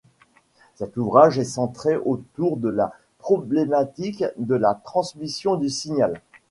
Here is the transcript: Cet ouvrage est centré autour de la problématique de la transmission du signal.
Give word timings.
Cet 0.73 0.97
ouvrage 0.97 1.37
est 1.37 1.43
centré 1.43 1.95
autour 1.95 2.57
de 2.57 2.69
la 2.69 2.91
problématique 3.19 4.23
de 4.39 4.55
la 4.55 4.73
transmission 4.73 5.57
du 5.57 5.69
signal. 5.69 6.19